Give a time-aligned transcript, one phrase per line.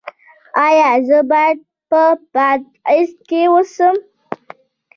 [0.65, 1.57] ایا زه باید
[1.89, 2.01] په
[2.33, 3.95] بادغیس کې اوسم؟